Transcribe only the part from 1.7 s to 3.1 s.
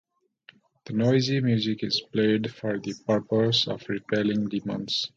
is played for the